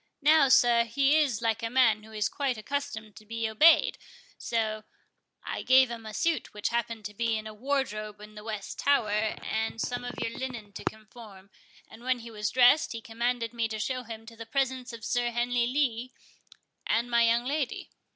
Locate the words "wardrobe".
7.53-8.19